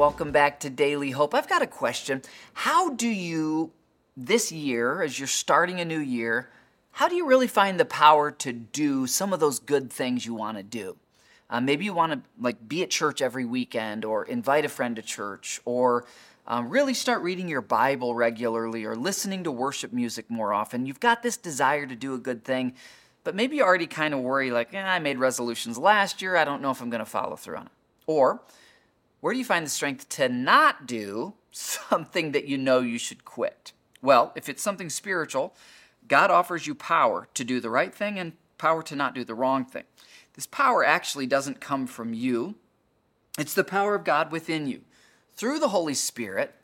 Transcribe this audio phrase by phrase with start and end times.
[0.00, 1.34] Welcome back to Daily Hope.
[1.34, 2.22] I've got a question.
[2.54, 3.70] How do you,
[4.16, 6.48] this year, as you're starting a new year,
[6.92, 10.32] how do you really find the power to do some of those good things you
[10.32, 10.96] want to do?
[11.50, 14.96] Uh, maybe you want to like be at church every weekend, or invite a friend
[14.96, 16.06] to church, or
[16.46, 20.86] um, really start reading your Bible regularly, or listening to worship music more often.
[20.86, 22.72] You've got this desire to do a good thing,
[23.22, 26.36] but maybe you already kind of worry like, eh, I made resolutions last year.
[26.36, 27.72] I don't know if I'm going to follow through on it.
[28.06, 28.40] Or
[29.20, 33.24] where do you find the strength to not do something that you know you should
[33.24, 33.72] quit?
[34.02, 35.54] Well, if it's something spiritual,
[36.08, 39.34] God offers you power to do the right thing and power to not do the
[39.34, 39.84] wrong thing.
[40.34, 42.54] This power actually doesn't come from you,
[43.38, 44.82] it's the power of God within you
[45.34, 46.54] through the Holy Spirit,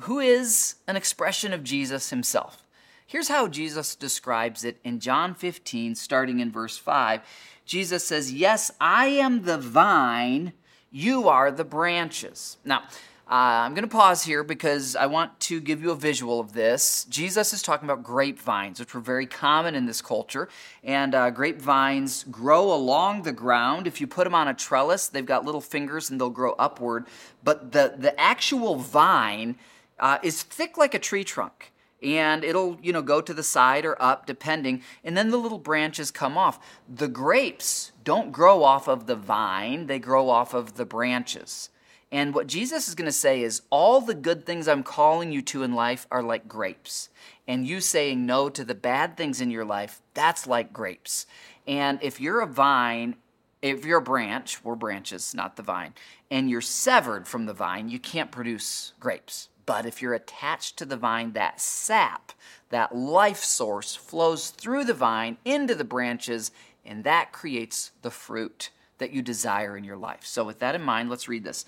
[0.00, 2.64] who is an expression of Jesus himself.
[3.06, 7.20] Here's how Jesus describes it in John 15, starting in verse 5.
[7.64, 10.52] Jesus says, Yes, I am the vine
[10.94, 12.56] you are the branches.
[12.64, 12.84] Now,
[13.28, 16.52] uh, I'm going to pause here because I want to give you a visual of
[16.52, 17.04] this.
[17.06, 20.48] Jesus is talking about grapevines, which were very common in this culture.
[20.84, 23.88] And uh, grapevines grow along the ground.
[23.88, 27.06] If you put them on a trellis, they've got little fingers and they'll grow upward.
[27.42, 29.56] But the, the actual vine
[29.98, 31.72] uh, is thick like a tree trunk
[32.02, 35.58] and it'll you know go to the side or up depending and then the little
[35.58, 36.58] branches come off.
[36.88, 41.70] The grapes don't grow off of the vine they grow off of the branches.
[42.12, 45.42] And what jesus is going to say is all the good things i'm calling you
[45.42, 47.08] to in life are like grapes
[47.48, 51.26] and you saying no to the bad things in your life that's like grapes.
[51.66, 53.16] And if you're a vine
[53.64, 55.94] if you're a branch, we're branches, not the vine,
[56.30, 59.48] and you're severed from the vine, you can't produce grapes.
[59.66, 62.32] But if you're attached to the vine, that sap,
[62.70, 66.50] that life source flows through the vine into the branches,
[66.84, 70.24] and that creates the fruit that you desire in your life.
[70.24, 71.64] So, with that in mind, let's read this.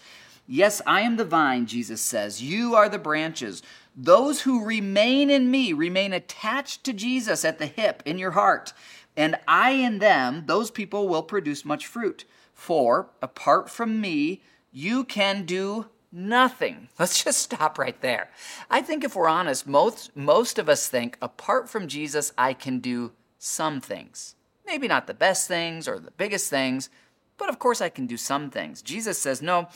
[0.47, 2.43] Yes, I am the vine, Jesus says.
[2.43, 3.63] You are the branches.
[3.97, 8.73] Those who remain in me remain attached to Jesus at the hip in your heart.
[9.17, 12.25] And I in them, those people will produce much fruit.
[12.53, 15.87] For apart from me, you can do
[16.17, 16.89] nothing.
[16.99, 18.31] Let's just stop right there.
[18.71, 22.81] I think if we're honest, most, most of us think apart from Jesus, I can
[22.81, 24.35] do some things.
[24.67, 26.91] Maybe not the best things or the biggest things,
[27.37, 28.83] but of course I can do some things.
[28.83, 29.69] Jesus says, no,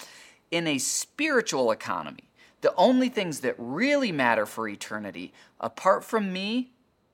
[0.51, 2.31] in a spiritual economy,
[2.63, 6.73] the only things that really matter for eternity, apart from me,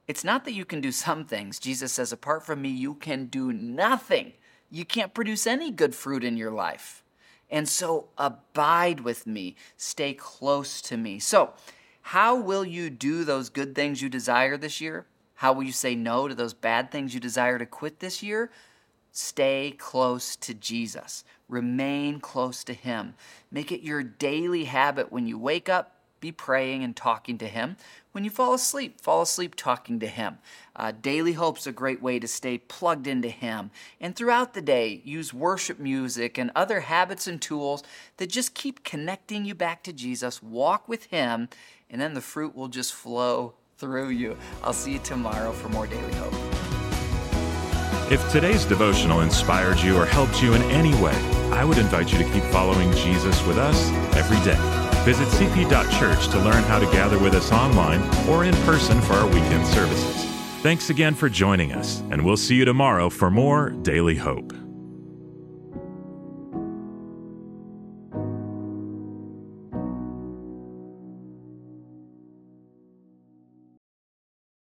[0.09, 1.59] it's not that you can do some things.
[1.59, 4.33] Jesus says, apart from me, you can do nothing.
[4.71, 7.03] You can't produce any good fruit in your life.
[7.51, 11.19] And so abide with me, stay close to me.
[11.19, 11.53] So,
[12.03, 15.07] how will you do those good things you desire this year?
[15.35, 18.51] How will you say no to those bad things you desire to quit this year?
[19.11, 21.25] Stay close to Jesus.
[21.49, 23.15] Remain close to Him.
[23.51, 25.96] Make it your daily habit when you wake up,
[26.27, 27.77] be praying and talking to Him.
[28.11, 30.39] When you fall asleep, fall asleep talking to Him.
[30.75, 33.71] Uh, Daily Hope's a great way to stay plugged into Him.
[34.01, 37.85] And throughout the day, use worship music and other habits and tools
[38.17, 40.43] that just keep connecting you back to Jesus.
[40.43, 41.49] Walk with Him,
[41.89, 44.37] and then the fruit will just flow through you.
[44.65, 46.35] I'll see you tomorrow for more Daily Hope.
[48.11, 51.15] If today's devotional inspired you or helped you in any way,
[51.53, 54.86] I would invite you to keep following Jesus with us every day.
[55.07, 59.27] Visit cp.church to learn how to gather with us online or in person for our
[59.27, 60.25] weekend services.
[60.63, 64.66] Thanks again for joining us, and we'll see you tomorrow for more Daily Hope.